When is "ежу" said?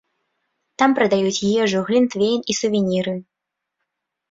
1.63-1.79